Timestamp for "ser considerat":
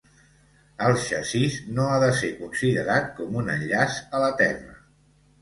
2.21-3.13